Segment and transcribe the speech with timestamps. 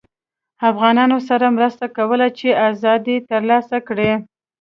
[0.69, 4.11] افغانانوسره مرسته کوله چې ازادي ترلاسه کړي